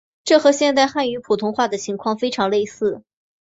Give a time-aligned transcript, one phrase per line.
[0.23, 3.03] 这和现代汉语普通话的情况非常类似。